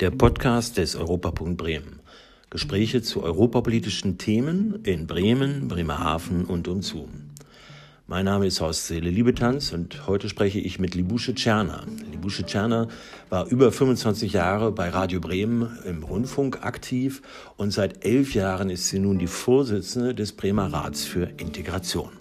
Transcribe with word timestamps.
der 0.00 0.10
Podcast 0.10 0.78
des 0.78 0.96
Europapunkt 0.96 1.58
Bremen. 1.58 2.00
Gespräche 2.48 3.02
zu 3.02 3.22
europapolitischen 3.22 4.16
Themen 4.16 4.80
in 4.82 5.06
Bremen, 5.06 5.68
Bremerhaven 5.68 6.46
und 6.46 6.68
umzu. 6.68 7.06
Mein 8.06 8.24
Name 8.24 8.46
ist 8.46 8.62
Horst 8.62 8.86
Seele 8.86 9.10
Liebetanz 9.10 9.74
und 9.74 10.06
heute 10.06 10.30
spreche 10.30 10.58
ich 10.58 10.78
mit 10.78 10.94
Libusche 10.94 11.34
Tscherner. 11.34 11.84
Libusche 12.10 12.46
Tscherner 12.46 12.88
war 13.28 13.46
über 13.48 13.70
25 13.70 14.32
Jahre 14.32 14.72
bei 14.72 14.88
Radio 14.88 15.20
Bremen 15.20 15.78
im 15.84 16.02
Rundfunk 16.02 16.64
aktiv 16.64 17.20
und 17.58 17.70
seit 17.70 18.02
elf 18.02 18.32
Jahren 18.32 18.70
ist 18.70 18.88
sie 18.88 19.00
nun 19.00 19.18
die 19.18 19.26
Vorsitzende 19.26 20.14
des 20.14 20.32
Bremer 20.32 20.72
Rats 20.72 21.04
für 21.04 21.24
Integration. 21.36 22.19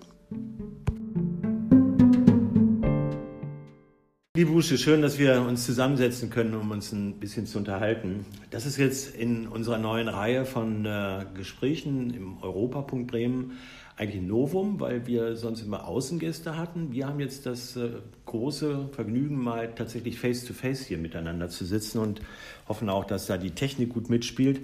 Liebe 4.40 4.52
Busche, 4.52 4.78
schön, 4.78 5.02
dass 5.02 5.20
wir 5.20 5.42
uns 5.42 5.66
zusammensetzen 5.66 6.30
können, 6.30 6.54
um 6.56 6.72
uns 6.72 6.94
ein 6.94 7.20
bisschen 7.20 7.46
zu 7.46 7.58
unterhalten. 7.58 8.26
Das 8.52 8.66
ist 8.66 8.78
jetzt 8.78 9.14
in 9.14 9.50
unserer 9.50 9.78
neuen 9.78 10.08
Reihe 10.08 10.46
von 10.46 10.86
äh, 10.86 11.26
Gesprächen 11.34 12.14
im 12.14 12.42
Europapunkt 12.42 13.12
Bremen 13.12 13.58
eigentlich 13.98 14.22
ein 14.22 14.28
Novum, 14.28 14.80
weil 14.80 15.06
wir 15.08 15.36
sonst 15.36 15.62
immer 15.62 15.86
Außengäste 15.86 16.56
hatten. 16.56 16.94
Wir 16.94 17.08
haben 17.08 17.20
jetzt 17.20 17.46
das 17.46 17.76
äh, 17.76 17.90
große 18.28 18.88
Vergnügen, 18.94 19.44
mal 19.44 19.76
tatsächlich 19.76 20.18
face-to-face 20.18 20.84
-face 20.84 20.88
hier 20.88 21.00
miteinander 21.00 21.50
zu 21.50 21.66
sitzen 21.66 21.98
und 22.00 22.22
hoffen 22.70 22.90
auch, 22.90 23.04
dass 23.04 23.26
da 23.26 23.38
die 23.38 23.52
Technik 23.52 23.90
gut 23.90 24.10
mitspielt. 24.10 24.62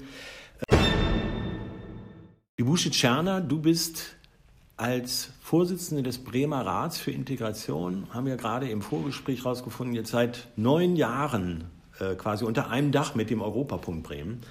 Äh, 0.69 2.63
Busche 2.63 2.91
Tscherner, 2.91 3.41
du 3.41 3.59
bist 3.59 4.14
als 4.77 5.29
Vorsitzende 5.41 6.03
des 6.03 6.17
Bremer 6.23 6.65
Rats 6.65 6.97
für 6.97 7.11
Integration 7.11 8.07
haben 8.11 8.25
wir 8.25 8.35
gerade 8.35 8.69
im 8.69 8.81
Vorgespräch 8.81 9.45
herausgefunden, 9.45 9.95
jetzt 9.95 10.11
seit 10.11 10.47
neun 10.57 10.95
Jahren 10.95 11.65
äh, 11.99 12.15
quasi 12.15 12.43
unter 12.43 12.69
einem 12.69 12.91
Dach 12.91 13.15
mit 13.15 13.29
dem 13.29 13.41
Europapunkt 13.41 14.03
Bremen. 14.03 14.41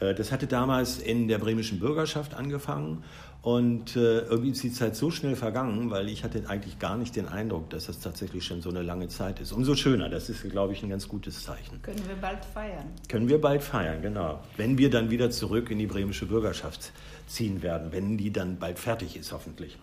Äh, 0.00 0.14
das 0.14 0.32
hatte 0.32 0.46
damals 0.46 0.98
in 0.98 1.28
der 1.28 1.38
bremischen 1.38 1.78
Bürgerschaft 1.78 2.34
angefangen 2.34 3.04
und 3.42 3.94
äh, 3.94 4.22
irgendwie 4.22 4.50
ist 4.50 4.62
die 4.64 4.72
Zeit 4.72 4.96
so 4.96 5.12
schnell 5.12 5.36
vergangen, 5.36 5.88
weil 5.90 6.08
ich 6.08 6.24
hatte 6.24 6.42
eigentlich 6.48 6.80
gar 6.80 6.96
nicht 6.96 7.14
den 7.14 7.28
Eindruck, 7.28 7.70
dass 7.70 7.86
das 7.86 8.00
tatsächlich 8.00 8.44
schon 8.44 8.60
so 8.60 8.70
eine 8.70 8.82
lange 8.82 9.06
Zeit 9.06 9.38
ist. 9.38 9.52
Umso 9.52 9.76
schöner, 9.76 10.08
das 10.08 10.28
ist, 10.28 10.42
glaube 10.50 10.72
ich, 10.72 10.82
ein 10.82 10.90
ganz 10.90 11.06
gutes 11.06 11.44
Zeichen. 11.44 11.80
Können 11.80 12.02
wir 12.08 12.16
bald 12.16 12.44
feiern. 12.44 12.86
Können 13.08 13.28
wir 13.28 13.40
bald 13.40 13.62
feiern, 13.62 14.02
genau. 14.02 14.40
Wenn 14.56 14.78
wir 14.78 14.90
dann 14.90 15.10
wieder 15.10 15.30
zurück 15.30 15.70
in 15.70 15.78
die 15.78 15.86
bremische 15.86 16.26
Bürgerschaft 16.26 16.90
ziehen 17.28 17.62
werden, 17.62 17.92
wenn 17.92 18.18
die 18.18 18.32
dann 18.32 18.58
bald 18.58 18.80
fertig 18.80 19.16
ist, 19.16 19.32
hoffentlich. 19.32 19.78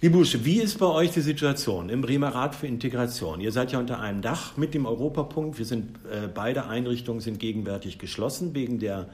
Libusche, 0.00 0.44
wie 0.44 0.60
ist 0.60 0.78
bei 0.78 0.86
euch 0.86 1.10
die 1.10 1.22
Situation 1.22 1.88
im 1.88 2.02
Bremer 2.02 2.28
Rat 2.28 2.54
für 2.54 2.68
Integration? 2.68 3.40
Ihr 3.40 3.50
seid 3.50 3.72
ja 3.72 3.80
unter 3.80 3.98
einem 3.98 4.22
Dach 4.22 4.56
mit 4.56 4.72
dem 4.72 4.86
Europapunkt. 4.86 5.58
Wir 5.58 5.64
sind, 5.64 5.96
äh, 6.06 6.28
beide 6.32 6.68
Einrichtungen 6.68 7.20
sind 7.20 7.40
gegenwärtig 7.40 7.98
geschlossen 7.98 8.54
wegen 8.54 8.78
der 8.78 9.08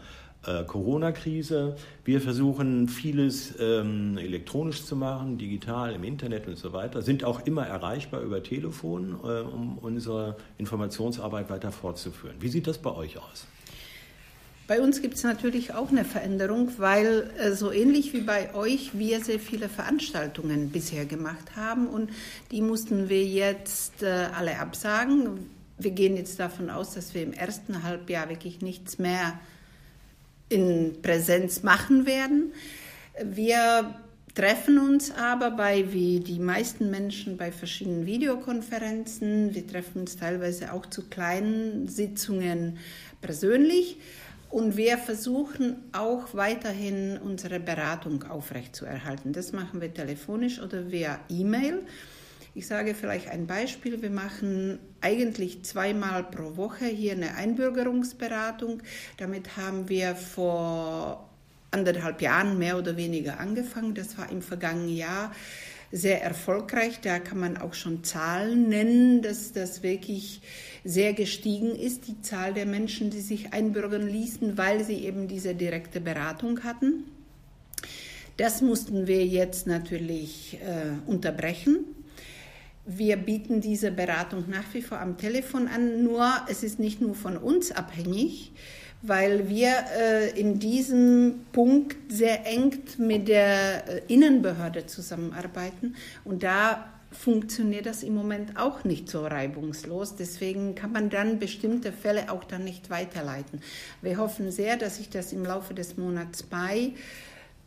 äh, 0.44 0.62
Corona-Krise. 0.64 1.76
Wir 2.04 2.20
versuchen 2.20 2.88
vieles 2.88 3.54
ähm, 3.58 4.18
elektronisch 4.18 4.84
zu 4.84 4.94
machen, 4.94 5.38
digital 5.38 5.94
im 5.94 6.04
Internet 6.04 6.48
und 6.48 6.58
so 6.58 6.74
weiter, 6.74 7.00
sind 7.00 7.24
auch 7.24 7.46
immer 7.46 7.66
erreichbar 7.66 8.20
über 8.20 8.42
Telefon, 8.42 9.16
äh, 9.24 9.40
um 9.40 9.78
unsere 9.78 10.36
Informationsarbeit 10.58 11.48
weiter 11.48 11.72
fortzuführen. 11.72 12.36
Wie 12.40 12.48
sieht 12.48 12.66
das 12.66 12.76
bei 12.76 12.90
euch 12.94 13.16
aus? 13.16 13.46
Bei 14.66 14.80
uns 14.80 15.02
gibt 15.02 15.16
es 15.16 15.24
natürlich 15.24 15.74
auch 15.74 15.90
eine 15.90 16.06
Veränderung, 16.06 16.70
weil 16.78 17.30
äh, 17.38 17.52
so 17.52 17.70
ähnlich 17.70 18.14
wie 18.14 18.22
bei 18.22 18.54
euch 18.54 18.98
wir 18.98 19.22
sehr 19.22 19.38
viele 19.38 19.68
Veranstaltungen 19.68 20.70
bisher 20.70 21.04
gemacht 21.04 21.54
haben 21.54 21.86
und 21.86 22.10
die 22.50 22.62
mussten 22.62 23.10
wir 23.10 23.24
jetzt 23.24 24.02
äh, 24.02 24.28
alle 24.34 24.58
absagen. 24.58 25.50
Wir 25.76 25.90
gehen 25.90 26.16
jetzt 26.16 26.40
davon 26.40 26.70
aus, 26.70 26.94
dass 26.94 27.12
wir 27.12 27.22
im 27.22 27.34
ersten 27.34 27.82
Halbjahr 27.82 28.30
wirklich 28.30 28.62
nichts 28.62 28.98
mehr 28.98 29.38
in 30.48 31.02
Präsenz 31.02 31.62
machen 31.62 32.06
werden. 32.06 32.52
Wir 33.22 33.94
treffen 34.34 34.78
uns 34.78 35.10
aber 35.10 35.50
bei, 35.50 35.92
wie 35.92 36.20
die 36.20 36.38
meisten 36.38 36.90
Menschen, 36.90 37.36
bei 37.36 37.52
verschiedenen 37.52 38.06
Videokonferenzen. 38.06 39.54
Wir 39.54 39.66
treffen 39.66 40.00
uns 40.00 40.16
teilweise 40.16 40.72
auch 40.72 40.86
zu 40.86 41.02
kleinen 41.02 41.86
Sitzungen 41.88 42.78
persönlich. 43.20 43.98
Und 44.54 44.76
wir 44.76 44.98
versuchen 44.98 45.82
auch 45.90 46.32
weiterhin 46.32 47.18
unsere 47.18 47.58
Beratung 47.58 48.22
aufrechtzuerhalten. 48.22 49.32
Das 49.32 49.50
machen 49.50 49.80
wir 49.80 49.92
telefonisch 49.92 50.60
oder 50.60 50.92
via 50.92 51.18
E-Mail. 51.28 51.80
Ich 52.54 52.68
sage 52.68 52.94
vielleicht 52.94 53.26
ein 53.30 53.48
Beispiel. 53.48 54.00
Wir 54.00 54.10
machen 54.10 54.78
eigentlich 55.00 55.64
zweimal 55.64 56.22
pro 56.22 56.56
Woche 56.56 56.84
hier 56.84 57.14
eine 57.14 57.34
Einbürgerungsberatung. 57.34 58.80
Damit 59.16 59.56
haben 59.56 59.88
wir 59.88 60.14
vor 60.14 61.28
anderthalb 61.72 62.22
Jahren 62.22 62.56
mehr 62.56 62.78
oder 62.78 62.96
weniger 62.96 63.40
angefangen. 63.40 63.96
Das 63.96 64.16
war 64.18 64.30
im 64.30 64.40
vergangenen 64.40 64.96
Jahr 64.96 65.32
sehr 65.92 66.22
erfolgreich. 66.22 67.00
Da 67.00 67.18
kann 67.18 67.38
man 67.38 67.56
auch 67.56 67.74
schon 67.74 68.04
Zahlen 68.04 68.68
nennen, 68.68 69.22
dass 69.22 69.52
das 69.52 69.82
wirklich 69.82 70.40
sehr 70.84 71.12
gestiegen 71.12 71.74
ist, 71.74 72.08
die 72.08 72.20
Zahl 72.20 72.54
der 72.54 72.66
Menschen, 72.66 73.10
die 73.10 73.20
sich 73.20 73.52
einbürgern 73.52 74.06
ließen, 74.06 74.58
weil 74.58 74.84
sie 74.84 75.04
eben 75.04 75.28
diese 75.28 75.54
direkte 75.54 76.00
Beratung 76.00 76.62
hatten. 76.64 77.04
Das 78.36 78.62
mussten 78.62 79.06
wir 79.06 79.24
jetzt 79.24 79.66
natürlich 79.66 80.58
äh, 80.60 81.08
unterbrechen 81.10 81.86
wir 82.86 83.16
bieten 83.16 83.60
diese 83.60 83.90
Beratung 83.90 84.44
nach 84.48 84.74
wie 84.74 84.82
vor 84.82 85.00
am 85.00 85.16
Telefon 85.16 85.68
an, 85.68 86.02
nur 86.04 86.30
es 86.48 86.62
ist 86.62 86.78
nicht 86.78 87.00
nur 87.00 87.14
von 87.14 87.36
uns 87.36 87.72
abhängig, 87.72 88.52
weil 89.06 89.48
wir 89.48 89.72
äh, 89.98 90.38
in 90.38 90.58
diesem 90.58 91.46
Punkt 91.52 91.96
sehr 92.12 92.46
eng 92.46 92.78
mit 92.98 93.28
der 93.28 93.88
äh, 93.88 94.12
Innenbehörde 94.12 94.86
zusammenarbeiten 94.86 95.94
und 96.24 96.42
da 96.42 96.86
funktioniert 97.14 97.86
das 97.86 98.02
im 98.02 98.14
Moment 98.14 98.58
auch 98.58 98.84
nicht 98.84 99.08
so 99.08 99.24
reibungslos. 99.24 100.16
Deswegen 100.16 100.74
kann 100.74 100.92
man 100.92 101.10
dann 101.10 101.38
bestimmte 101.38 101.92
Fälle 101.92 102.30
auch 102.30 102.44
dann 102.44 102.64
nicht 102.64 102.90
weiterleiten. 102.90 103.60
Wir 104.02 104.18
hoffen 104.18 104.50
sehr, 104.50 104.76
dass 104.76 104.96
sich 104.96 105.10
das 105.10 105.32
im 105.32 105.44
Laufe 105.44 105.74
des 105.74 105.96
Monats 105.96 106.44
Mai 106.50 106.92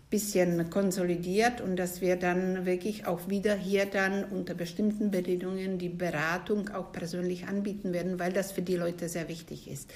bisschen 0.09 0.69
konsolidiert 0.69 1.59
und 1.59 1.75
dass 1.75 1.99
wir 1.99 2.15
dann 2.15 2.65
wirklich 2.65 3.05
auch 3.07 3.27
wieder 3.27 3.55
hier 3.55 3.85
dann 3.85 4.23
unter 4.23 4.53
bestimmten 4.53 5.11
Bedingungen 5.11 5.79
die 5.79 5.89
Beratung 5.89 6.69
auch 6.69 6.93
persönlich 6.93 7.47
anbieten 7.47 7.91
werden, 7.91 8.17
weil 8.17 8.31
das 8.31 8.53
für 8.53 8.61
die 8.61 8.77
Leute 8.77 9.09
sehr 9.09 9.27
wichtig 9.27 9.69
ist. 9.69 9.89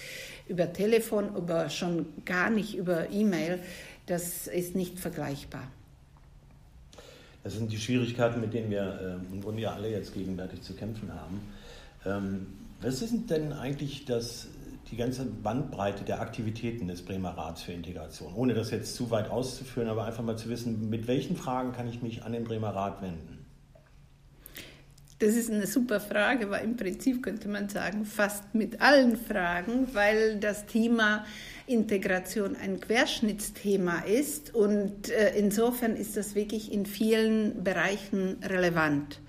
Über 0.49 0.73
Telefon, 0.73 1.29
aber 1.35 1.69
schon 1.69 2.07
gar 2.25 2.49
nicht 2.49 2.75
über 2.75 3.09
E-Mail, 3.09 3.59
das 4.05 4.47
ist 4.47 4.75
nicht 4.75 4.99
vergleichbar. 4.99 5.72
Das 7.43 7.53
sind 7.53 7.72
die 7.72 7.79
Schwierigkeiten, 7.79 8.41
mit 8.41 8.53
denen 8.53 8.69
wir 8.69 9.19
äh, 9.31 9.33
im 9.33 9.41
Grunde 9.41 9.61
ja 9.61 9.73
alle 9.73 9.89
jetzt 9.89 10.13
gegenwärtig 10.13 10.61
zu 10.61 10.73
kämpfen 10.73 11.13
haben. 11.13 11.41
Ähm, 12.05 12.47
was 12.81 13.01
ist 13.01 13.13
denn 13.29 13.53
eigentlich 13.53 14.05
das 14.05 14.47
die 14.90 14.97
ganze 14.97 15.25
Bandbreite 15.25 16.03
der 16.03 16.22
Aktivitäten 16.22 16.88
des 16.88 17.03
Bremer 17.03 17.38
Rats 17.38 17.62
für 17.62 17.72
Integration, 17.72 18.34
ohne 18.34 18.53
das 18.53 18.72
jetzt 18.72 18.96
zu 18.96 19.12
weit 19.12 19.30
auszuführen, 19.30 19.88
aber 19.88 20.06
einfach 20.06 20.24
mal 20.24 20.38
zu 20.38 20.50
wissen, 20.50 20.90
mit 20.90 21.08
welchen 21.08 21.36
Fragen 21.36 21.72
kann 21.72 21.88
ich 21.88 22.02
mich 22.02 22.24
an 22.24 22.34
den 22.34 22.44
Bremer 22.44 22.75
Rat 22.75 23.02
wenden? 23.02 23.46
Das 25.22 25.36
ist 25.36 25.52
eine 25.52 25.68
super 25.68 26.00
Frage, 26.00 26.50
weil 26.50 26.64
im 26.64 26.75
Prinzip 26.75 27.22
könnte 27.22 27.47
man 27.47 27.70
sagen, 27.70 28.06
fast 28.06 28.56
mit 28.56 28.81
allen 28.81 29.16
Fragen, 29.18 29.88
weil 29.94 30.40
das 30.40 30.66
Thema 30.66 31.25
Integration 31.68 32.56
ein 32.56 32.80
Querschnittsthema 32.80 34.00
ist 34.00 34.56
und 34.56 35.12
äh, 35.12 35.38
insofern 35.38 35.96
ist 35.96 36.18
das 36.18 36.34
wirklich 36.34 36.74
in 36.74 36.88
vielen 36.88 37.64
Bereichen 37.64 38.38
relevant. 38.44 39.20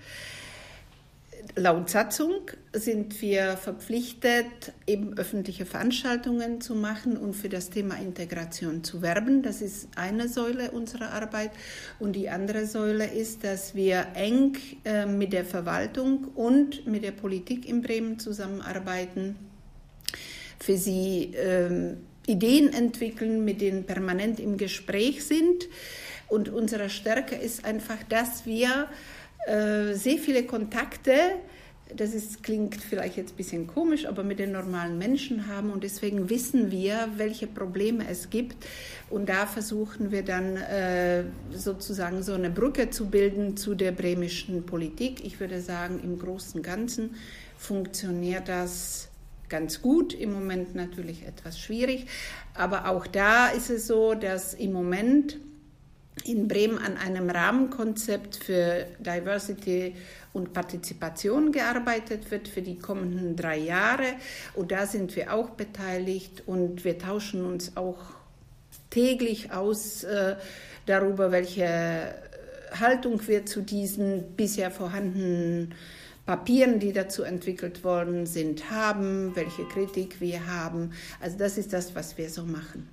Laut 1.55 1.91
Satzung 1.91 2.51
sind 2.73 3.21
wir 3.21 3.59
verpflichtet, 3.59 4.73
eben 4.87 5.19
öffentliche 5.19 5.67
Veranstaltungen 5.67 6.63
zu 6.63 6.75
machen 6.75 7.19
und 7.19 7.35
für 7.35 7.51
das 7.51 7.69
Thema 7.69 7.97
Integration 7.97 8.83
zu 8.85 9.03
werben. 9.03 9.43
Das 9.43 9.61
ist 9.61 9.89
eine 9.95 10.29
Säule 10.29 10.71
unserer 10.71 11.13
Arbeit. 11.13 11.51
Und 11.99 12.17
die 12.17 12.31
andere 12.31 12.65
Säule 12.65 13.05
ist, 13.05 13.45
dass 13.45 13.75
wir 13.75 14.07
eng 14.15 14.57
äh, 14.87 15.05
mit 15.05 15.35
der 15.35 15.45
Verwaltung 15.45 16.25
und 16.35 16.87
mit 16.87 17.05
der 17.05 17.13
Politik 17.13 17.69
in 17.69 17.83
Bremen 17.83 18.19
zusammenarbeiten, 18.19 19.37
für 20.59 20.79
sie 20.79 21.35
äh, 21.35 21.97
Ideen 22.27 22.73
entwickeln, 22.73 23.45
mit 23.45 23.61
denen 23.61 23.85
permanent 23.85 24.41
im 24.41 24.57
Gespräch 24.57 25.27
sind. 25.27 25.69
Und 26.29 26.49
unsere 26.49 26.89
Stärke 26.89 27.35
ist 27.35 27.67
einfach, 27.67 27.99
dass 28.09 28.47
wir 28.47 28.89
sehr 29.47 30.19
viele 30.19 30.45
Kontakte, 30.45 31.13
das 31.97 32.15
ist, 32.15 32.43
klingt 32.43 32.77
vielleicht 32.77 33.17
jetzt 33.17 33.35
ein 33.35 33.37
bisschen 33.37 33.67
komisch, 33.67 34.07
aber 34.07 34.23
mit 34.23 34.39
den 34.39 34.53
normalen 34.53 34.99
Menschen 34.99 35.47
haben 35.47 35.71
und 35.71 35.85
deswegen 35.85 36.31
wissen 36.31 36.71
wir, 36.71 37.09
welche 37.17 37.47
Probleme 37.47 38.05
es 38.09 38.31
gibt 38.31 38.57
und 39.11 39.29
da 39.29 39.47
versuchen 39.47 40.11
wir 40.11 40.23
dann 40.23 40.57
äh, 40.57 41.25
sozusagen 41.53 42.23
so 42.23 42.35
eine 42.35 42.51
Brücke 42.51 42.91
zu 42.91 43.07
bilden 43.07 43.57
zu 43.57 43.75
der 43.75 43.93
bremischen 43.93 44.65
Politik. 44.65 45.25
Ich 45.25 45.41
würde 45.41 45.61
sagen, 45.61 46.01
im 46.03 46.19
Großen 46.19 46.61
und 46.61 46.63
Ganzen 46.63 47.15
funktioniert 47.59 48.49
das 48.49 49.09
ganz 49.49 49.83
gut, 49.83 50.15
im 50.15 50.33
Moment 50.33 50.75
natürlich 50.75 51.27
etwas 51.27 51.59
schwierig. 51.59 52.07
Aber 52.55 52.89
auch 52.89 53.07
da 53.07 53.49
ist 53.49 53.69
es 53.69 53.87
so, 53.87 54.15
dass 54.15 54.55
im 54.55 54.73
Moment 54.73 55.39
in 56.25 56.49
Bremen 56.49 56.79
an 56.79 56.97
einem 56.97 57.31
Rahmenkonzept 57.31 58.37
für 58.37 58.87
Diversity 58.99 59.95
und 60.33 60.53
Partizipation 60.53 61.53
gearbeitet 61.53 62.31
wird 62.31 62.49
für 62.49 62.63
die 62.63 62.79
kommenden 62.79 63.37
drei 63.37 63.59
Jahre. 63.59 64.15
Und 64.55 64.73
da 64.73 64.87
sind 64.87 65.15
wir 65.17 65.33
auch 65.33 65.51
beteiligt 65.51 66.43
und 66.47 66.85
wir 66.85 66.99
tauschen 66.99 67.45
uns 67.45 67.77
auch 67.77 67.99
täglich 68.91 69.53
aus 69.53 70.05
äh, 70.05 70.37
darüber, 70.87 71.33
welche 71.33 72.15
Haltung 72.79 73.21
wir 73.27 73.47
zu 73.47 73.63
diesen 73.63 74.35
bisher 74.37 74.71
vorhandenen 74.71 75.75
Papieren, 76.25 76.79
die 76.79 76.93
dazu 76.93 77.25
entwickelt 77.25 77.83
worden 77.83 78.27
sind, 78.27 78.71
haben, 78.71 79.35
welche 79.35 79.65
Kritik 79.65 80.21
wir 80.21 80.47
haben. 80.47 80.93
Also 81.21 81.37
das 81.37 81.59
ist 81.59 81.73
das, 81.73 81.95
was 81.95 82.17
wir 82.17 82.31
so 82.31 82.45
machen. 82.45 82.89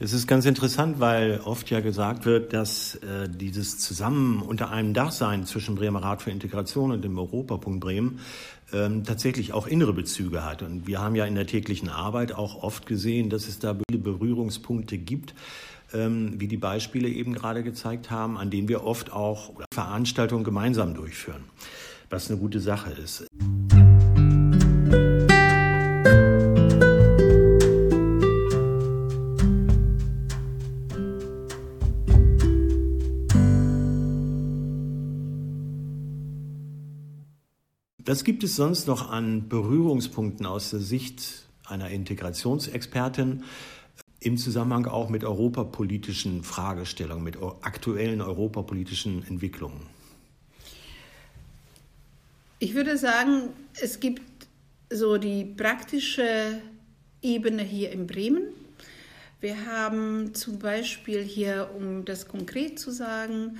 Das 0.00 0.12
ist 0.12 0.28
ganz 0.28 0.46
interessant, 0.46 1.00
weil 1.00 1.40
oft 1.40 1.70
ja 1.70 1.80
gesagt 1.80 2.24
wird, 2.24 2.52
dass 2.52 2.94
äh, 2.96 3.28
dieses 3.28 3.78
Zusammen 3.78 4.42
unter 4.42 4.70
einem 4.70 4.94
Dach 4.94 5.10
sein 5.10 5.44
zwischen 5.44 5.74
Bremer 5.74 6.04
Rat 6.04 6.22
für 6.22 6.30
Integration 6.30 6.92
und 6.92 7.02
dem 7.02 7.18
Europapunkt 7.18 7.80
Bremen 7.80 8.20
ähm, 8.72 9.02
tatsächlich 9.02 9.52
auch 9.52 9.66
innere 9.66 9.92
Bezüge 9.92 10.44
hat. 10.44 10.62
Und 10.62 10.86
wir 10.86 11.00
haben 11.00 11.16
ja 11.16 11.24
in 11.24 11.34
der 11.34 11.48
täglichen 11.48 11.88
Arbeit 11.88 12.32
auch 12.32 12.62
oft 12.62 12.86
gesehen, 12.86 13.28
dass 13.28 13.48
es 13.48 13.58
da 13.58 13.72
Berührungspunkte 13.72 14.98
gibt, 14.98 15.34
ähm, 15.92 16.34
wie 16.38 16.46
die 16.46 16.58
Beispiele 16.58 17.08
eben 17.08 17.34
gerade 17.34 17.64
gezeigt 17.64 18.08
haben, 18.08 18.38
an 18.38 18.50
denen 18.50 18.68
wir 18.68 18.84
oft 18.84 19.12
auch 19.12 19.50
Veranstaltungen 19.74 20.44
gemeinsam 20.44 20.94
durchführen, 20.94 21.42
was 22.08 22.30
eine 22.30 22.38
gute 22.38 22.60
Sache 22.60 22.92
ist. 22.92 23.26
Was 38.18 38.24
gibt 38.24 38.42
es 38.42 38.56
sonst 38.56 38.88
noch 38.88 39.12
an 39.12 39.48
Berührungspunkten 39.48 40.44
aus 40.44 40.70
der 40.70 40.80
Sicht 40.80 41.46
einer 41.64 41.88
Integrationsexpertin 41.90 43.44
im 44.18 44.36
Zusammenhang 44.36 44.86
auch 44.86 45.08
mit 45.08 45.22
europapolitischen 45.22 46.42
Fragestellungen, 46.42 47.22
mit 47.22 47.36
aktuellen 47.62 48.20
europapolitischen 48.20 49.24
Entwicklungen? 49.28 49.86
Ich 52.58 52.74
würde 52.74 52.98
sagen, 52.98 53.50
es 53.80 54.00
gibt 54.00 54.48
so 54.90 55.16
die 55.16 55.44
praktische 55.44 56.60
Ebene 57.22 57.62
hier 57.62 57.92
in 57.92 58.08
Bremen. 58.08 58.48
Wir 59.40 59.64
haben 59.64 60.34
zum 60.34 60.58
Beispiel 60.58 61.22
hier, 61.22 61.70
um 61.76 62.04
das 62.04 62.26
konkret 62.26 62.80
zu 62.80 62.90
sagen, 62.90 63.58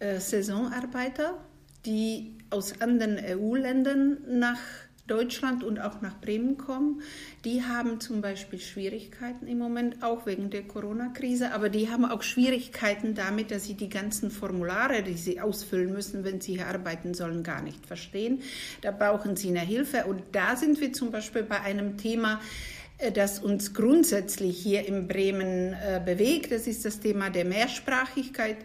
äh, 0.00 0.20
Saisonarbeiter, 0.20 1.38
die 1.86 2.36
aus 2.50 2.80
anderen 2.80 3.18
EU-Ländern 3.18 4.18
nach 4.28 4.58
Deutschland 5.06 5.62
und 5.62 5.78
auch 5.78 6.00
nach 6.00 6.20
Bremen 6.20 6.56
kommen, 6.56 7.02
die 7.44 7.62
haben 7.62 8.00
zum 8.00 8.20
Beispiel 8.20 8.58
Schwierigkeiten 8.58 9.46
im 9.46 9.58
Moment, 9.58 10.02
auch 10.02 10.26
wegen 10.26 10.50
der 10.50 10.64
Corona-Krise, 10.64 11.52
aber 11.52 11.68
die 11.68 11.88
haben 11.88 12.04
auch 12.04 12.22
Schwierigkeiten 12.22 13.14
damit, 13.14 13.52
dass 13.52 13.64
sie 13.66 13.74
die 13.74 13.88
ganzen 13.88 14.32
Formulare, 14.32 15.02
die 15.02 15.14
sie 15.14 15.40
ausfüllen 15.40 15.92
müssen, 15.92 16.24
wenn 16.24 16.40
sie 16.40 16.54
hier 16.54 16.66
arbeiten 16.66 17.14
sollen, 17.14 17.44
gar 17.44 17.62
nicht 17.62 17.86
verstehen. 17.86 18.42
Da 18.80 18.90
brauchen 18.90 19.36
sie 19.36 19.48
eine 19.48 19.60
Hilfe 19.60 20.06
und 20.06 20.22
da 20.32 20.56
sind 20.56 20.80
wir 20.80 20.92
zum 20.92 21.12
Beispiel 21.12 21.44
bei 21.44 21.60
einem 21.60 21.98
Thema, 21.98 22.40
das 23.12 23.40
uns 23.40 23.74
grundsätzlich 23.74 24.58
hier 24.58 24.86
in 24.86 25.06
Bremen 25.06 25.74
äh, 25.74 26.00
bewegt. 26.02 26.50
Das 26.50 26.66
ist 26.66 26.84
das 26.84 26.98
Thema 26.98 27.28
der 27.28 27.44
Mehrsprachigkeit, 27.44 28.56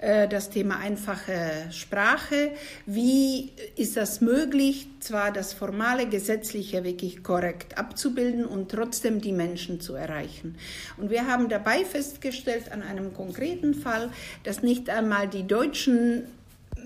äh, 0.00 0.28
das 0.28 0.50
Thema 0.50 0.78
einfache 0.78 1.68
Sprache. 1.70 2.52
Wie 2.84 3.50
ist 3.76 3.96
das 3.96 4.20
möglich, 4.20 4.88
zwar 5.00 5.32
das 5.32 5.54
formale 5.54 6.06
Gesetzliche 6.06 6.84
wirklich 6.84 7.22
korrekt 7.22 7.78
abzubilden 7.78 8.44
und 8.44 8.70
trotzdem 8.70 9.22
die 9.22 9.32
Menschen 9.32 9.80
zu 9.80 9.94
erreichen? 9.94 10.56
Und 10.98 11.08
wir 11.08 11.26
haben 11.26 11.48
dabei 11.48 11.86
festgestellt 11.86 12.70
an 12.70 12.82
einem 12.82 13.14
konkreten 13.14 13.72
Fall, 13.72 14.10
dass 14.44 14.62
nicht 14.62 14.90
einmal 14.90 15.28
die 15.28 15.46
deutschen 15.46 16.24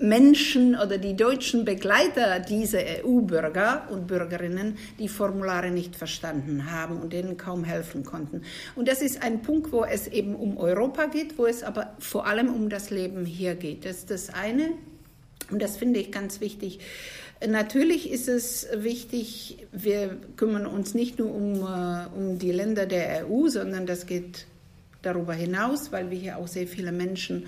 Menschen 0.03 0.75
oder 0.75 0.97
die 0.97 1.15
deutschen 1.15 1.63
Begleiter 1.63 2.41
dieser 2.41 2.79
EU-Bürger 3.05 3.87
und 3.89 4.05
Bürgerinnen 4.05 4.77
die 4.99 5.07
Formulare 5.07 5.71
nicht 5.71 5.95
verstanden 5.95 6.69
haben 6.69 6.99
und 6.99 7.13
denen 7.13 7.37
kaum 7.37 7.63
helfen 7.63 8.03
konnten. 8.03 8.41
Und 8.75 8.89
das 8.89 9.01
ist 9.01 9.23
ein 9.23 9.41
Punkt, 9.41 9.71
wo 9.71 9.85
es 9.85 10.07
eben 10.07 10.35
um 10.35 10.57
Europa 10.57 11.05
geht, 11.05 11.37
wo 11.37 11.45
es 11.45 11.63
aber 11.63 11.95
vor 11.99 12.27
allem 12.27 12.53
um 12.53 12.67
das 12.67 12.89
Leben 12.89 13.25
hier 13.25 13.55
geht. 13.55 13.85
Das 13.85 13.99
ist 13.99 14.11
das 14.11 14.29
eine. 14.29 14.71
Und 15.49 15.61
das 15.61 15.77
finde 15.77 16.01
ich 16.01 16.11
ganz 16.11 16.41
wichtig. 16.41 16.79
Natürlich 17.47 18.11
ist 18.11 18.27
es 18.27 18.67
wichtig, 18.75 19.65
wir 19.71 20.17
kümmern 20.35 20.65
uns 20.65 20.93
nicht 20.93 21.17
nur 21.17 21.33
um, 21.33 21.61
äh, 21.61 22.07
um 22.13 22.39
die 22.39 22.51
Länder 22.51 22.85
der 22.85 23.29
EU, 23.29 23.47
sondern 23.47 23.85
das 23.85 24.05
geht 24.05 24.47
darüber 25.01 25.33
hinaus, 25.33 25.93
weil 25.93 26.11
wir 26.11 26.17
hier 26.17 26.37
auch 26.37 26.47
sehr 26.47 26.67
viele 26.67 26.91
Menschen 26.91 27.43
äh, 27.43 27.47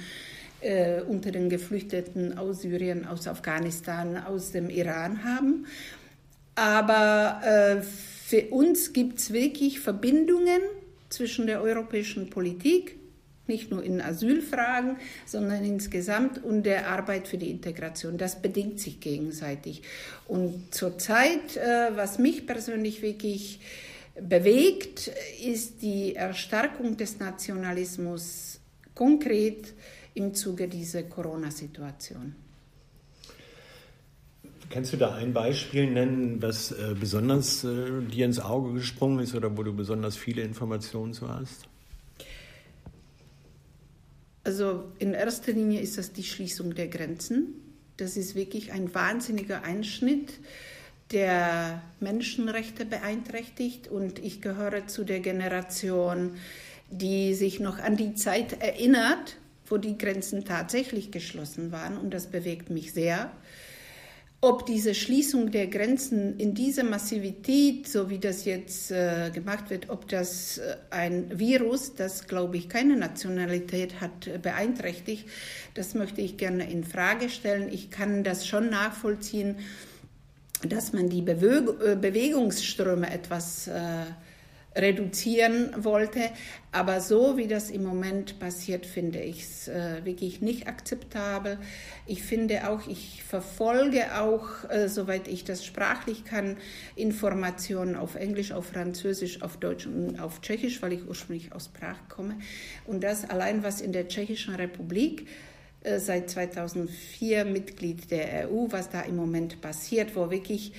unter 1.07 1.31
den 1.31 1.49
Geflüchteten 1.49 2.37
aus 2.37 2.61
Syrien, 2.61 3.05
aus 3.05 3.27
Afghanistan, 3.27 4.17
aus 4.17 4.51
dem 4.51 4.69
Iran 4.69 5.23
haben. 5.23 5.67
Aber 6.55 7.41
äh, 7.43 7.81
für 7.81 8.49
uns 8.49 8.93
gibt 8.93 9.19
es 9.19 9.33
wirklich 9.33 9.79
Verbindungen 9.79 10.61
zwischen 11.09 11.47
der 11.47 11.61
europäischen 11.61 12.29
Politik, 12.29 12.97
nicht 13.47 13.69
nur 13.69 13.83
in 13.83 14.01
Asylfragen, 14.01 14.97
sondern 15.25 15.63
insgesamt 15.63 16.43
und 16.43 16.63
der 16.63 16.87
Arbeit 16.87 17.27
für 17.27 17.37
die 17.37 17.51
Integration. 17.51 18.17
Das 18.17 18.41
bedingt 18.41 18.79
sich 18.79 18.99
gegenseitig. 18.99 19.83
Und 20.27 20.73
zurzeit, 20.73 21.57
äh, 21.57 21.95
was 21.95 22.17
mich 22.17 22.47
persönlich 22.47 23.01
wirklich 23.03 23.59
bewegt, 24.19 25.11
ist 25.45 25.81
die 25.81 26.15
Erstarkung 26.15 26.97
des 26.97 27.19
Nationalismus 27.19 28.59
konkret 28.95 29.73
im 30.15 30.33
Zuge 30.33 30.67
dieser 30.67 31.03
Corona-Situation. 31.03 32.35
Kannst 34.69 34.93
du 34.93 34.97
da 34.97 35.13
ein 35.15 35.33
Beispiel 35.33 35.89
nennen, 35.89 36.41
was 36.41 36.71
äh, 36.71 36.95
besonders 36.99 37.63
äh, 37.63 38.01
dir 38.01 38.25
ins 38.25 38.39
Auge 38.39 38.73
gesprungen 38.73 39.19
ist 39.19 39.35
oder 39.35 39.55
wo 39.55 39.63
du 39.63 39.73
besonders 39.73 40.17
viele 40.17 40.41
Informationen 40.41 41.13
zu 41.13 41.29
hast? 41.29 41.67
Also 44.43 44.85
in 44.99 45.13
erster 45.13 45.51
Linie 45.51 45.81
ist 45.81 45.97
das 45.97 46.13
die 46.13 46.23
Schließung 46.23 46.75
der 46.75 46.87
Grenzen. 46.87 47.55
Das 47.97 48.17
ist 48.17 48.35
wirklich 48.35 48.71
ein 48.71 48.93
wahnsinniger 48.93 49.63
Einschnitt, 49.63 50.33
der 51.11 51.81
Menschenrechte 51.99 52.85
beeinträchtigt. 52.85 53.87
Und 53.87 54.19
ich 54.19 54.41
gehöre 54.41 54.87
zu 54.87 55.03
der 55.03 55.19
Generation, 55.19 56.31
die 56.89 57.33
sich 57.33 57.59
noch 57.59 57.79
an 57.79 57.97
die 57.97 58.15
Zeit 58.15 58.61
erinnert, 58.61 59.37
wo 59.67 59.77
die 59.77 59.97
Grenzen 59.97 60.45
tatsächlich 60.45 61.11
geschlossen 61.11 61.71
waren 61.71 61.97
und 61.97 62.13
das 62.13 62.27
bewegt 62.27 62.69
mich 62.69 62.93
sehr. 62.93 63.31
Ob 64.41 64.67
diese 64.67 64.93
Schließung 64.93 65.49
der 65.49 65.65
Grenzen 65.67 66.37
in 66.37 66.53
dieser 66.53 66.83
Massivität, 66.83 67.87
so 67.87 68.11
wie 68.11 68.19
das 68.19 68.45
jetzt 68.45 68.91
äh, 68.91 69.31
gemacht 69.33 69.71
wird, 69.71 69.89
ob 69.89 70.07
das 70.07 70.59
äh, 70.59 70.75
ein 70.91 71.39
Virus, 71.39 71.95
das 71.95 72.27
glaube 72.27 72.57
ich 72.57 72.69
keine 72.69 72.95
Nationalität 72.95 74.01
hat, 74.01 74.27
äh, 74.27 74.37
beeinträchtigt, 74.37 75.27
das 75.73 75.95
möchte 75.95 76.21
ich 76.21 76.37
gerne 76.37 76.69
in 76.69 76.83
Frage 76.83 77.29
stellen. 77.29 77.69
Ich 77.71 77.89
kann 77.89 78.23
das 78.23 78.45
schon 78.45 78.69
nachvollziehen, 78.69 79.55
dass 80.61 80.93
man 80.93 81.09
die 81.09 81.23
Beweg 81.23 81.69
äh, 81.83 81.95
Bewegungsströme 81.95 83.09
etwas 83.11 83.67
äh, 83.67 84.03
reduzieren 84.75 85.73
wollte. 85.77 86.31
Aber 86.71 86.99
so 86.99 87.37
wie 87.37 87.47
das 87.47 87.69
im 87.69 87.83
Moment 87.83 88.39
passiert, 88.39 88.85
finde 88.85 89.19
ich 89.21 89.43
es 89.43 89.67
äh, 89.69 90.03
wirklich 90.03 90.41
nicht 90.41 90.67
akzeptabel. 90.67 91.57
Ich 92.05 92.23
finde 92.23 92.69
auch, 92.69 92.85
ich 92.87 93.23
verfolge 93.23 94.19
auch, 94.19 94.69
äh, 94.69 94.89
soweit 94.89 95.27
ich 95.29 95.45
das 95.45 95.65
sprachlich 95.65 96.25
kann, 96.25 96.57
Informationen 96.95 97.95
auf 97.95 98.15
Englisch, 98.15 98.51
auf 98.51 98.67
Französisch, 98.67 99.41
auf 99.41 99.57
Deutsch 99.57 99.87
und 99.87 100.19
auf 100.19 100.41
Tschechisch, 100.41 100.81
weil 100.81 100.93
ich 100.93 101.07
ursprünglich 101.07 101.53
aus 101.53 101.69
Prag 101.69 101.97
komme. 102.09 102.35
Und 102.85 103.03
das 103.03 103.29
allein, 103.29 103.63
was 103.63 103.79
in 103.79 103.93
der 103.93 104.09
Tschechischen 104.09 104.55
Republik 104.55 105.27
äh, 105.85 105.99
seit 105.99 106.29
2004 106.29 107.45
Mitglied 107.45 108.09
der 108.09 108.49
EU, 108.49 108.67
was 108.69 108.89
da 108.89 109.01
im 109.01 109.15
Moment 109.15 109.61
passiert, 109.61 110.15
wo 110.15 110.31
wirklich 110.31 110.73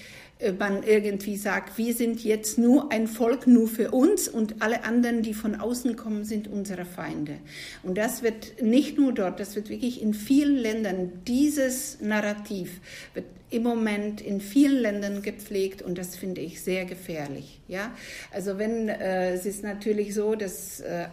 man 0.59 0.83
irgendwie 0.83 1.37
sagt, 1.37 1.79
wir 1.79 1.95
sind 1.95 2.23
jetzt 2.23 2.59
nur 2.59 2.93
ein 2.93 3.07
Volk 3.07 3.47
nur 3.47 3.69
für 3.69 3.91
uns 3.91 4.29
und 4.29 4.61
alle 4.61 4.85
anderen, 4.85 5.23
die 5.23 5.33
von 5.33 5.55
außen 5.55 5.97
kommen, 5.97 6.25
sind 6.25 6.47
unsere 6.47 6.85
Feinde. 6.85 7.39
Und 7.83 7.97
das 7.97 8.23
wird 8.23 8.63
nicht 8.63 8.99
nur 8.99 9.13
dort, 9.13 9.41
das 9.41 9.57
wird 9.57 9.71
wirklich 9.71 10.03
in 10.03 10.13
vielen 10.13 10.57
Ländern, 10.57 11.23
dieses 11.27 12.01
Narrativ 12.01 12.81
wird 13.15 13.27
im 13.49 13.63
Moment 13.63 14.21
in 14.21 14.41
vielen 14.41 14.83
Ländern 14.83 15.23
gepflegt 15.23 15.81
und 15.81 15.97
das 15.97 16.17
finde 16.17 16.41
ich 16.41 16.61
sehr 16.61 16.85
gefährlich. 16.85 17.61
Ja? 17.69 17.95
Also 18.33 18.59
wenn, 18.59 18.89
äh, 18.89 19.33
es 19.33 19.47
ist 19.47 19.63
natürlich 19.63 20.15
so, 20.15 20.35
dass 20.35 20.81
äh, 20.81 21.07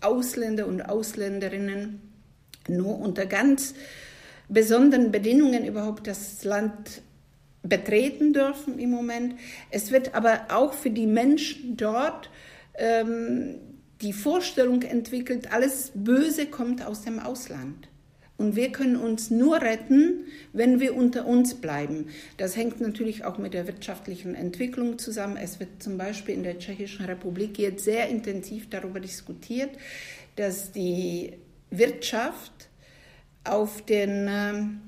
Ausländer 0.00 0.66
und 0.66 0.82
Ausländerinnen 0.82 2.00
nur 2.68 2.98
unter 2.98 3.26
ganz 3.26 3.74
besonderen 4.48 5.10
Bedingungen 5.10 5.66
überhaupt 5.66 6.06
das 6.06 6.44
Land 6.44 7.02
betreten 7.68 8.32
dürfen 8.32 8.78
im 8.78 8.90
Moment. 8.90 9.34
Es 9.70 9.90
wird 9.90 10.14
aber 10.14 10.46
auch 10.50 10.72
für 10.72 10.90
die 10.90 11.06
Menschen 11.06 11.76
dort 11.76 12.30
ähm, 12.74 13.56
die 14.02 14.12
Vorstellung 14.12 14.82
entwickelt, 14.82 15.52
alles 15.52 15.92
Böse 15.94 16.46
kommt 16.46 16.84
aus 16.84 17.02
dem 17.02 17.18
Ausland. 17.18 17.88
Und 18.38 18.54
wir 18.54 18.70
können 18.70 18.96
uns 18.96 19.30
nur 19.30 19.62
retten, 19.62 20.26
wenn 20.52 20.78
wir 20.78 20.94
unter 20.94 21.26
uns 21.26 21.54
bleiben. 21.54 22.08
Das 22.36 22.54
hängt 22.54 22.82
natürlich 22.82 23.24
auch 23.24 23.38
mit 23.38 23.54
der 23.54 23.66
wirtschaftlichen 23.66 24.34
Entwicklung 24.34 24.98
zusammen. 24.98 25.38
Es 25.38 25.58
wird 25.58 25.82
zum 25.82 25.96
Beispiel 25.96 26.34
in 26.34 26.42
der 26.42 26.58
Tschechischen 26.58 27.06
Republik 27.06 27.58
jetzt 27.58 27.84
sehr 27.84 28.10
intensiv 28.10 28.68
darüber 28.68 29.00
diskutiert, 29.00 29.70
dass 30.36 30.70
die 30.70 31.32
Wirtschaft 31.70 32.68
auf 33.44 33.80
den 33.86 34.26
ähm, 34.28 34.80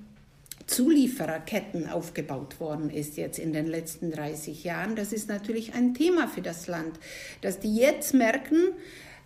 Zuliefererketten 0.69 1.89
aufgebaut 1.89 2.61
worden 2.61 2.91
ist 2.91 3.17
jetzt 3.17 3.39
in 3.39 3.53
den 3.53 3.67
letzten 3.67 4.11
30 4.11 4.65
Jahren. 4.65 4.97
Das 4.97 5.13
ist 5.13 5.29
natürlich 5.29 5.75
ein 5.75 5.95
Thema 5.95 6.29
für 6.29 6.43
das 6.43 6.67
Land, 6.67 7.01
dass 7.41 7.59
die 7.59 7.75
jetzt 7.75 8.13
merken, 8.15 8.75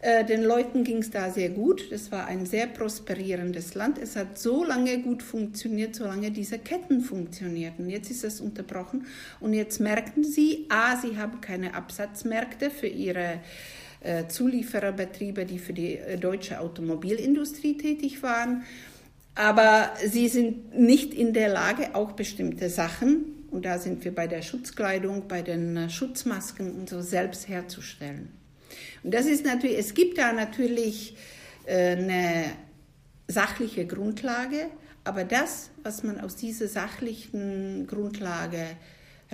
äh, 0.02 0.25
den 0.25 0.44
Leuten 0.44 0.84
ging 0.84 0.99
es 0.99 1.11
da 1.11 1.30
sehr 1.30 1.50
gut. 1.50 1.90
Das 1.90 2.12
war 2.12 2.26
ein 2.26 2.46
sehr 2.46 2.68
prosperierendes 2.68 3.75
Land. 3.75 3.99
Es 3.99 4.14
hat 4.14 4.38
so 4.38 4.64
lange 4.64 4.99
gut 4.99 5.22
funktioniert, 5.22 5.96
solange 5.96 6.30
diese 6.30 6.58
Ketten 6.61 7.00
funktionierten. 7.00 7.90
Jetzt 7.90 8.11
ist 8.11 8.25
es 8.25 8.40
unterbrochen 8.40 9.06
und 9.40 9.52
jetzt 9.52 9.80
merken 9.80 10.25
sie, 10.25 10.66
a, 10.68 10.96
sie 10.96 11.16
haben 11.16 11.40
keine 11.40 11.75
Absatzmärkte 11.75 12.70
für 12.70 12.88
ihre 12.88 13.40
äh, 14.00 14.26
Zuliefererbetriebe, 14.26 15.44
die 15.44 15.58
für 15.58 15.72
die 15.72 15.99
äh, 15.99 16.18
deutsche 16.18 16.61
Automobilindustrie 16.61 17.76
tätig 17.76 18.22
waren. 18.22 18.64
Aber 19.35 19.93
sie 20.05 20.29
sind 20.29 20.79
nicht 20.79 21.15
in 21.15 21.33
der 21.33 21.49
Lage, 21.49 21.95
auch 21.95 22.12
bestimmte 22.12 22.69
Sachen, 22.69 23.27
und 23.51 23.67
da 23.67 23.79
sind 23.79 24.03
wir 24.05 24.15
bei 24.15 24.27
der 24.27 24.41
Schutzkleidung, 24.41 25.29
bei 25.29 25.43
den 25.43 25.91
Schutzmasken 25.91 26.73
und 26.75 26.89
so, 26.89 27.03
selbst 27.03 27.49
herzustellen. 27.49 28.31
Und 29.03 29.12
das 29.12 29.27
ist 29.27 29.45
natürlich, 29.45 29.79
es 29.79 29.95
gibt 29.95 30.17
da 30.17 30.33
natürlich 30.33 31.17
äh, 31.67 31.97
eine 31.97 32.45
sachliche 33.29 33.87
Grundlage, 33.87 34.69
aber 35.05 35.25
das, 35.25 35.71
was 35.83 36.03
man 36.03 36.21
aus 36.21 36.37
dieser 36.37 36.69
sachlichen 36.69 37.87
Grundlage 37.87 38.65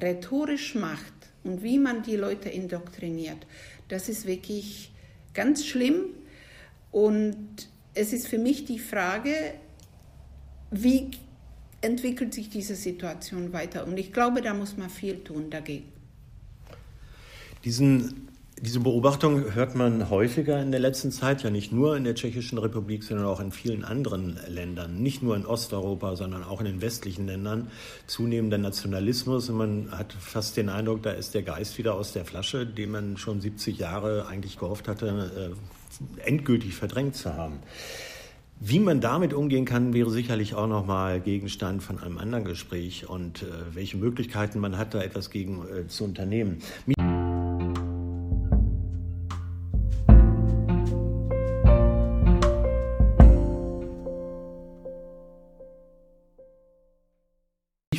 rhetorisch 0.01 0.75
macht 0.75 1.13
und 1.45 1.63
wie 1.63 1.79
man 1.79 2.03
die 2.03 2.17
Leute 2.17 2.49
indoktriniert, 2.49 3.47
das 3.89 4.09
ist 4.09 4.27
wirklich 4.27 4.93
ganz 5.35 5.65
schlimm. 5.67 6.07
Und 6.91 7.69
es 7.95 8.13
ist 8.13 8.29
für 8.29 8.39
mich 8.39 8.65
die 8.65 8.79
Frage, 8.79 9.33
wie 10.71 11.11
entwickelt 11.81 12.35
sich 12.35 12.51
diese 12.51 12.75
Situation 12.75 13.53
weiter? 13.53 13.87
Und 13.87 13.99
ich 13.99 14.13
glaube, 14.13 14.43
da 14.43 14.55
muss 14.55 14.77
man 14.77 14.91
viel 14.91 15.23
tun 15.23 15.51
dagegen. 15.51 15.93
Diesen, 17.65 18.29
diese 18.61 18.81
Beobachtung 18.81 19.55
hört 19.55 19.75
man 19.75 20.11
häufiger 20.11 20.61
in 20.61 20.71
der 20.71 20.81
letzten 20.81 21.11
Zeit, 21.11 21.43
ja 21.43 21.51
nicht 21.51 21.73
nur 21.73 21.97
in 21.97 22.05
der 22.05 22.15
Tschechischen 22.15 22.59
Republik, 22.59 23.03
sondern 23.05 23.27
auch 23.27 23.41
in 23.41 23.53
vielen 23.53 23.85
anderen 23.85 24.39
Ländern, 24.49 25.03
nicht 25.03 25.23
nur 25.23 25.37
in 25.37 25.47
Osteuropa, 25.47 26.17
sondern 26.17 26.45
auch 26.45 26.61
in 26.61 26.67
den 26.67 26.81
westlichen 26.81 27.27
Ländern. 27.27 27.71
Zunehmender 28.07 28.59
Nationalismus 28.59 29.49
und 29.49 29.57
man 29.57 29.91
hat 29.91 30.13
fast 30.13 30.57
den 30.57 30.69
Eindruck, 30.69 31.03
da 31.03 31.11
ist 31.11 31.35
der 31.35 31.43
Geist 31.43 31.79
wieder 31.79 31.95
aus 31.95 32.13
der 32.13 32.25
Flasche, 32.25 32.67
den 32.67 32.91
man 32.91 33.17
schon 33.17 33.41
70 33.41 33.79
Jahre 33.79 34.27
eigentlich 34.27 34.59
gehofft 34.59 34.89
hatte, 34.89 35.55
äh, 35.55 36.27
endgültig 36.27 36.75
verdrängt 36.75 37.17
zu 37.17 37.35
haben. 37.35 37.61
Wie 38.61 38.81
man 38.81 39.01
damit 39.01 39.35
umgehen 39.35 39.65
kann, 39.65 39.95
wäre 39.95 40.11
sicherlich 40.11 40.57
auch 40.57 40.67
nochmal 40.67 41.21
Gegenstand 41.21 41.81
von 41.81 42.01
einem 42.01 42.19
anderen 42.19 42.45
Gespräch 42.45 43.09
und 43.09 43.45
äh, 43.45 43.47
welche 43.73 43.97
Möglichkeiten 43.97 44.59
man 44.59 44.77
hat, 44.77 44.95
da 44.95 45.01
etwas 45.01 45.31
gegen 45.31 45.63
äh, 45.69 45.87
zu 45.87 46.03
unternehmen. 46.03 46.59
Mich 46.85 46.97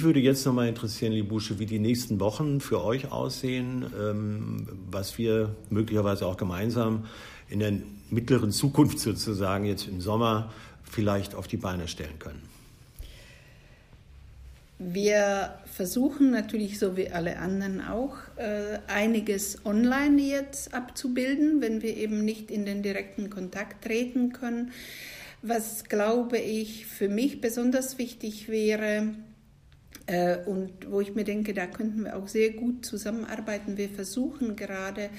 würde 0.03 0.19
jetzt 0.19 0.45
nochmal 0.45 0.67
interessieren, 0.67 1.13
Libusche, 1.13 1.59
wie 1.59 1.65
die 1.65 1.79
nächsten 1.79 2.19
Wochen 2.19 2.59
für 2.59 2.83
euch 2.83 3.13
aussehen, 3.13 3.85
ähm, 3.97 4.67
was 4.89 5.17
wir 5.17 5.55
möglicherweise 5.69 6.25
auch 6.25 6.35
gemeinsam 6.35 7.05
in 7.49 7.59
der 7.59 7.73
mittleren 8.09 8.51
Zukunft 8.51 8.99
sozusagen 8.99 9.65
jetzt 9.65 9.87
im 9.87 10.01
Sommer 10.01 10.51
vielleicht 10.83 11.35
auf 11.35 11.47
die 11.47 11.57
Beine 11.57 11.87
stellen 11.87 12.19
können? 12.19 12.41
Wir 14.81 15.55
versuchen 15.65 16.31
natürlich, 16.31 16.79
so 16.79 16.95
wie 16.95 17.09
alle 17.09 17.37
anderen 17.37 17.81
auch, 17.81 18.15
äh, 18.37 18.79
einiges 18.87 19.65
online 19.65 20.21
jetzt 20.21 20.73
abzubilden, 20.73 21.61
wenn 21.61 21.81
wir 21.81 21.97
eben 21.97 22.23
nicht 22.23 22.49
in 22.49 22.65
den 22.65 22.81
direkten 22.81 23.29
Kontakt 23.29 23.83
treten 23.83 24.31
können. 24.31 24.71
Was, 25.41 25.83
glaube 25.83 26.37
ich, 26.37 26.85
für 26.85 27.09
mich 27.09 27.41
besonders 27.41 27.97
wichtig 27.97 28.47
wäre, 28.47 29.15
äh, 30.05 30.37
und 30.45 30.89
wo 30.89 31.01
ich 31.01 31.13
mir 31.13 31.25
denke, 31.25 31.53
da 31.53 31.67
könnten 31.67 32.05
wir 32.05 32.15
auch 32.15 32.29
sehr 32.29 32.51
gut 32.51 32.85
zusammenarbeiten. 32.85 33.75
Wir 33.75 33.89
versuchen 33.89 34.55
gerade 34.55 35.09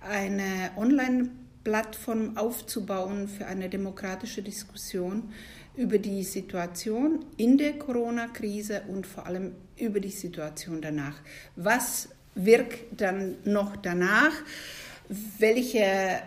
eine 0.00 0.70
Online- 0.76 1.28
Plattform 1.64 2.36
aufzubauen 2.36 3.28
für 3.28 3.46
eine 3.46 3.68
demokratische 3.68 4.42
Diskussion 4.42 5.32
über 5.76 5.98
die 5.98 6.22
Situation 6.22 7.24
in 7.36 7.56
der 7.56 7.78
Corona-Krise 7.78 8.82
und 8.88 9.06
vor 9.06 9.26
allem 9.26 9.52
über 9.78 10.00
die 10.00 10.10
Situation 10.10 10.82
danach. 10.82 11.16
Was 11.56 12.08
wirkt 12.34 13.00
dann 13.00 13.36
noch 13.44 13.76
danach? 13.76 14.32
Welche 15.38 16.20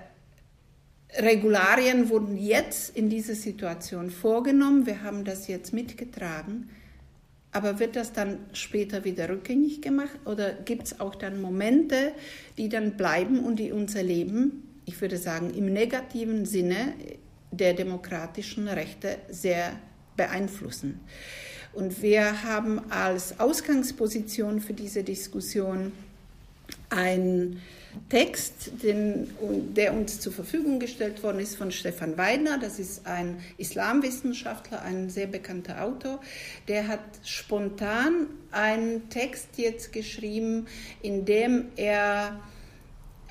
Regularien 1.18 2.10
wurden 2.10 2.38
jetzt 2.38 2.96
in 2.96 3.10
dieser 3.10 3.36
Situation 3.36 4.10
vorgenommen? 4.10 4.86
Wir 4.86 5.04
haben 5.04 5.24
das 5.24 5.48
jetzt 5.48 5.74
mitgetragen. 5.74 6.70
Aber 7.52 7.80
wird 7.80 7.96
das 7.96 8.12
dann 8.12 8.40
später 8.52 9.06
wieder 9.06 9.30
rückgängig 9.30 9.82
gemacht 9.82 10.20
oder 10.26 10.52
gibt 10.52 10.88
es 10.88 11.00
auch 11.00 11.16
dann 11.16 11.42
Momente, 11.42 12.12
die 12.58 12.68
dann 12.68 12.98
bleiben 12.98 13.40
und 13.40 13.60
die 13.60 13.72
unser 13.72 14.04
Leben 14.04 14.65
ich 14.86 15.00
würde 15.02 15.18
sagen, 15.18 15.54
im 15.54 15.72
negativen 15.72 16.46
Sinne 16.46 16.94
der 17.52 17.74
demokratischen 17.74 18.68
Rechte 18.68 19.18
sehr 19.30 19.74
beeinflussen. 20.16 21.00
Und 21.74 22.02
wir 22.02 22.44
haben 22.44 22.90
als 22.90 23.40
Ausgangsposition 23.40 24.62
für 24.62 24.74
diese 24.74 25.04
Diskussion 25.04 25.92
einen 26.90 27.62
Text, 28.10 28.72
den, 28.84 29.30
der 29.76 29.94
uns 29.94 30.20
zur 30.20 30.32
Verfügung 30.32 30.80
gestellt 30.80 31.24
worden 31.24 31.40
ist 31.40 31.56
von 31.56 31.72
Stefan 31.72 32.18
Weidner. 32.18 32.58
Das 32.60 32.80
ist 32.80 33.06
ein 33.08 33.38
Islamwissenschaftler, 33.58 34.82
ein 34.82 35.10
sehr 35.10 35.28
bekannter 35.28 35.84
Autor. 35.84 36.22
Der 36.68 36.88
hat 36.88 37.00
spontan 37.24 38.28
einen 38.52 39.10
Text 39.10 39.50
jetzt 39.58 39.94
geschrieben, 39.94 40.68
in 41.02 41.26
dem 41.26 41.68
er 41.76 42.40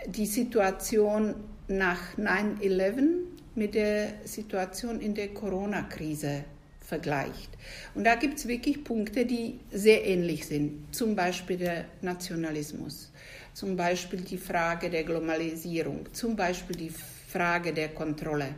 die 0.06 0.26
Situation 0.26 1.34
nach 1.68 2.16
9-11 2.18 3.08
mit 3.54 3.74
der 3.74 4.14
Situation 4.24 5.00
in 5.00 5.14
der 5.14 5.28
Corona-Krise 5.28 6.44
vergleicht. 6.80 7.50
Und 7.94 8.04
da 8.04 8.14
gibt 8.14 8.38
es 8.38 8.48
wirklich 8.48 8.84
Punkte, 8.84 9.24
die 9.24 9.58
sehr 9.72 10.04
ähnlich 10.06 10.46
sind. 10.46 10.94
Zum 10.94 11.16
Beispiel 11.16 11.56
der 11.56 11.86
Nationalismus, 12.02 13.10
zum 13.54 13.76
Beispiel 13.76 14.20
die 14.20 14.38
Frage 14.38 14.90
der 14.90 15.04
Globalisierung, 15.04 16.12
zum 16.12 16.36
Beispiel 16.36 16.76
die 16.76 16.92
Frage 17.28 17.72
der 17.72 17.88
Kontrolle 17.88 18.48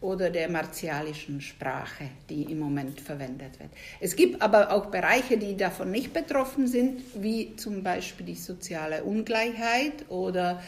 oder 0.00 0.30
der 0.30 0.50
martialischen 0.50 1.40
Sprache, 1.40 2.10
die 2.28 2.42
im 2.42 2.58
Moment 2.58 3.00
verwendet 3.00 3.58
wird. 3.58 3.70
Es 4.00 4.16
gibt 4.16 4.42
aber 4.42 4.70
auch 4.72 4.86
Bereiche, 4.86 5.38
die 5.38 5.56
davon 5.56 5.90
nicht 5.90 6.12
betroffen 6.12 6.66
sind, 6.66 7.02
wie 7.14 7.56
zum 7.56 7.82
Beispiel 7.82 8.26
die 8.26 8.34
soziale 8.34 9.04
Ungleichheit 9.04 10.08
oder 10.10 10.62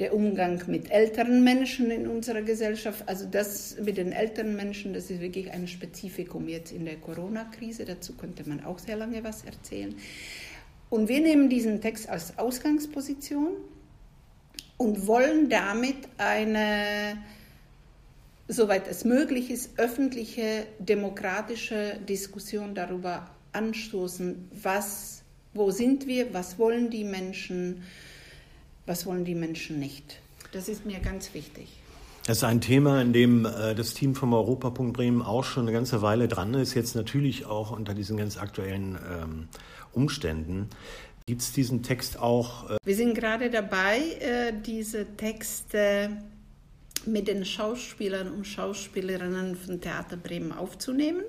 der 0.00 0.12
Umgang 0.12 0.60
mit 0.66 0.90
älteren 0.90 1.44
Menschen 1.44 1.90
in 1.90 2.08
unserer 2.08 2.42
Gesellschaft. 2.42 3.04
Also 3.06 3.26
das 3.26 3.76
mit 3.80 3.96
den 3.96 4.12
älteren 4.12 4.56
Menschen, 4.56 4.92
das 4.92 5.10
ist 5.10 5.20
wirklich 5.20 5.52
ein 5.52 5.68
Spezifikum 5.68 6.48
jetzt 6.48 6.72
in 6.72 6.84
der 6.84 6.96
Corona-Krise. 6.96 7.84
Dazu 7.84 8.14
könnte 8.14 8.48
man 8.48 8.64
auch 8.64 8.78
sehr 8.78 8.96
lange 8.96 9.22
was 9.22 9.44
erzählen. 9.44 9.94
Und 10.90 11.08
wir 11.08 11.20
nehmen 11.20 11.48
diesen 11.48 11.80
Text 11.80 12.08
als 12.08 12.38
Ausgangsposition 12.38 13.52
und 14.76 15.06
wollen 15.06 15.48
damit 15.48 15.96
eine, 16.18 17.18
soweit 18.48 18.88
es 18.88 19.04
möglich 19.04 19.50
ist, 19.50 19.78
öffentliche, 19.78 20.66
demokratische 20.78 21.98
Diskussion 22.08 22.74
darüber 22.74 23.30
anstoßen, 23.52 24.50
was, 24.62 25.22
wo 25.54 25.70
sind 25.70 26.06
wir, 26.06 26.34
was 26.34 26.58
wollen 26.58 26.90
die 26.90 27.04
Menschen, 27.04 27.82
was 28.86 29.06
wollen 29.06 29.24
die 29.24 29.34
Menschen 29.34 29.78
nicht. 29.78 30.20
Das 30.52 30.68
ist 30.68 30.84
mir 30.84 31.00
ganz 31.00 31.34
wichtig. 31.34 31.68
Das 32.26 32.38
ist 32.38 32.44
ein 32.44 32.60
Thema, 32.62 33.02
in 33.02 33.12
dem 33.12 33.44
äh, 33.44 33.74
das 33.74 33.92
Team 33.92 34.14
vom 34.14 34.32
Europapunkt 34.32 34.96
Bremen 34.96 35.20
auch 35.20 35.44
schon 35.44 35.64
eine 35.64 35.72
ganze 35.72 36.00
Weile 36.00 36.26
dran 36.26 36.54
ist, 36.54 36.74
jetzt 36.74 36.94
natürlich 36.94 37.44
auch 37.44 37.70
unter 37.70 37.92
diesen 37.92 38.16
ganz 38.16 38.38
aktuellen 38.38 38.98
ähm, 39.10 39.48
Umständen. 39.92 40.70
Gibt 41.26 41.42
es 41.42 41.52
diesen 41.52 41.82
Text 41.82 42.18
auch? 42.18 42.70
Äh 42.70 42.76
Wir 42.84 42.96
sind 42.96 43.14
gerade 43.14 43.50
dabei, 43.50 43.98
äh, 44.20 44.52
diese 44.64 45.06
Texte 45.16 46.16
mit 47.06 47.28
den 47.28 47.44
Schauspielern 47.44 48.32
und 48.32 48.46
Schauspielerinnen 48.46 49.56
von 49.56 49.80
Theater 49.80 50.16
Bremen 50.16 50.52
aufzunehmen. 50.52 51.22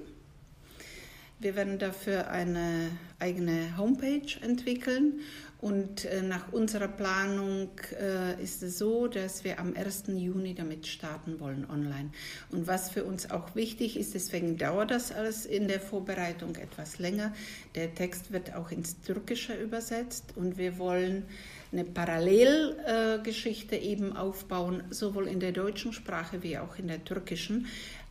Wir 1.39 1.55
werden 1.55 1.79
dafür 1.79 2.29
eine 2.29 2.91
eigene 3.19 3.77
Homepage 3.77 4.39
entwickeln 4.41 5.19
und 5.61 6.05
äh, 6.05 6.21
nach 6.21 6.51
unserer 6.51 6.87
Planung 6.87 7.69
äh, 7.99 8.41
ist 8.41 8.61
es 8.61 8.77
so, 8.77 9.07
dass 9.07 9.43
wir 9.43 9.59
am 9.59 9.73
1. 9.75 10.03
Juni 10.09 10.53
damit 10.53 10.85
starten 10.85 11.39
wollen 11.39 11.65
online. 11.69 12.11
Und 12.51 12.67
was 12.67 12.89
für 12.89 13.03
uns 13.03 13.31
auch 13.31 13.55
wichtig 13.55 13.97
ist, 13.97 14.13
deswegen 14.13 14.57
dauert 14.57 14.91
das 14.91 15.11
alles 15.11 15.45
in 15.45 15.67
der 15.67 15.79
Vorbereitung 15.79 16.55
etwas 16.55 16.99
länger. 16.99 17.33
Der 17.75 17.95
Text 17.95 18.31
wird 18.31 18.53
auch 18.53 18.71
ins 18.71 19.01
Türkische 19.01 19.53
übersetzt 19.53 20.33
und 20.35 20.57
wir 20.57 20.77
wollen 20.77 21.23
eine 21.71 21.83
Parallelgeschichte 21.83 23.75
äh, 23.75 23.91
eben 23.91 24.15
aufbauen, 24.15 24.83
sowohl 24.89 25.27
in 25.27 25.39
der 25.39 25.51
deutschen 25.51 25.93
Sprache 25.93 26.43
wie 26.43 26.57
auch 26.57 26.77
in 26.77 26.87
der 26.87 27.03
türkischen. 27.03 27.67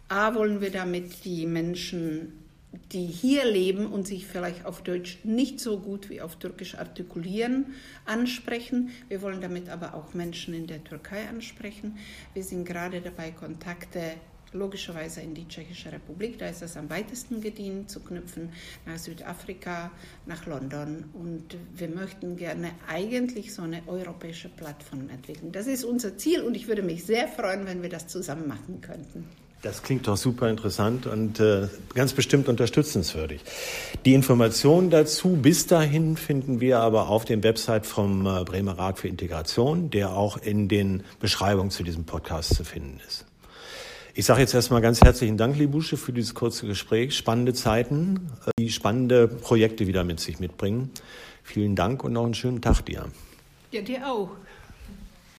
A 0.08 0.34
wollen 0.34 0.60
wir 0.60 0.70
damit 0.70 1.24
die 1.24 1.46
Menschen 1.46 2.43
die 2.92 3.06
hier 3.06 3.44
leben 3.44 3.86
und 3.86 4.06
sich 4.06 4.26
vielleicht 4.26 4.66
auf 4.66 4.82
Deutsch 4.82 5.18
nicht 5.24 5.60
so 5.60 5.78
gut 5.78 6.10
wie 6.10 6.20
auf 6.20 6.36
Türkisch 6.36 6.76
artikulieren, 6.76 7.74
ansprechen. 8.04 8.90
Wir 9.08 9.22
wollen 9.22 9.40
damit 9.40 9.68
aber 9.68 9.94
auch 9.94 10.14
Menschen 10.14 10.54
in 10.54 10.66
der 10.66 10.82
Türkei 10.82 11.28
ansprechen. 11.28 11.98
Wir 12.34 12.44
sind 12.44 12.64
gerade 12.64 13.00
dabei, 13.00 13.30
Kontakte 13.30 14.14
logischerweise 14.54 15.20
in 15.20 15.34
die 15.34 15.46
Tschechische 15.46 15.92
Republik, 15.92 16.38
da 16.38 16.46
ist 16.46 16.62
es 16.62 16.76
am 16.76 16.88
weitesten 16.88 17.40
gedient, 17.40 17.90
zu 17.90 18.00
knüpfen, 18.00 18.50
nach 18.86 18.98
Südafrika, 18.98 19.90
nach 20.26 20.46
London. 20.46 21.04
Und 21.12 21.56
wir 21.74 21.88
möchten 21.88 22.36
gerne 22.36 22.70
eigentlich 22.88 23.52
so 23.52 23.62
eine 23.62 23.82
europäische 23.86 24.48
Plattform 24.48 25.10
entwickeln. 25.10 25.52
Das 25.52 25.66
ist 25.66 25.84
unser 25.84 26.16
Ziel 26.16 26.42
und 26.42 26.56
ich 26.56 26.68
würde 26.68 26.82
mich 26.82 27.04
sehr 27.04 27.28
freuen, 27.28 27.66
wenn 27.66 27.82
wir 27.82 27.90
das 27.90 28.06
zusammen 28.06 28.48
machen 28.48 28.80
könnten. 28.80 29.26
Das 29.64 29.82
klingt 29.82 30.06
doch 30.06 30.18
super 30.18 30.50
interessant 30.50 31.06
und 31.06 31.40
äh, 31.40 31.68
ganz 31.94 32.12
bestimmt 32.12 32.50
unterstützenswürdig. 32.50 33.40
Die 34.04 34.12
Informationen 34.12 34.90
dazu 34.90 35.38
bis 35.40 35.66
dahin 35.66 36.18
finden 36.18 36.60
wir 36.60 36.80
aber 36.80 37.08
auf 37.08 37.24
dem 37.24 37.42
Website 37.42 37.86
vom 37.86 38.26
äh, 38.26 38.44
Bremer 38.44 38.76
Rat 38.76 38.98
für 38.98 39.08
Integration, 39.08 39.88
der 39.88 40.10
auch 40.12 40.36
in 40.36 40.68
den 40.68 41.02
Beschreibungen 41.18 41.70
zu 41.70 41.82
diesem 41.82 42.04
Podcast 42.04 42.54
zu 42.54 42.62
finden 42.62 43.00
ist. 43.08 43.24
Ich 44.12 44.26
sage 44.26 44.42
jetzt 44.42 44.52
erstmal 44.52 44.82
ganz 44.82 45.00
herzlichen 45.00 45.38
Dank, 45.38 45.56
Libusche, 45.56 45.96
für 45.96 46.12
dieses 46.12 46.34
kurze 46.34 46.66
Gespräch. 46.66 47.16
Spannende 47.16 47.54
Zeiten, 47.54 48.28
äh, 48.44 48.50
die 48.58 48.68
spannende 48.68 49.28
Projekte 49.28 49.86
wieder 49.86 50.04
mit 50.04 50.20
sich 50.20 50.40
mitbringen. 50.40 50.90
Vielen 51.42 51.74
Dank 51.74 52.04
und 52.04 52.12
noch 52.12 52.24
einen 52.24 52.34
schönen 52.34 52.60
Tag 52.60 52.82
dir. 52.82 53.06
Ja, 53.70 53.80
dir 53.80 54.06
auch. 54.06 54.28